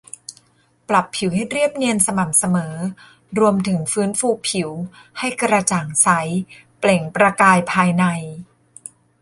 [0.89, 2.75] ปรับผิวให้เรียบเนียนสม่ำเสมอ
[3.39, 4.69] รวมถึงฟื้นฟูผิว
[5.19, 6.07] ให้กระจ่างใส
[6.79, 8.05] เปล่งประกายภายใน